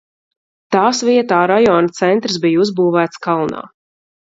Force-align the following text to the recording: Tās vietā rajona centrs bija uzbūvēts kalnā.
Tās 0.75 1.01
vietā 1.11 1.43
rajona 1.53 1.95
centrs 2.01 2.43
bija 2.49 2.67
uzbūvēts 2.67 3.27
kalnā. 3.31 3.67